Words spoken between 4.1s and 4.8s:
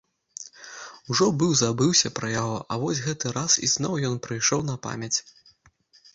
ён прыйшоў